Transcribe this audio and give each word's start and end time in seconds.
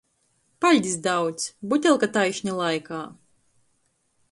Paļdis 0.65 0.95
daudz– 1.07 1.45
butelka 1.73 2.11
taišni 2.17 2.57
laikā. 2.63 3.05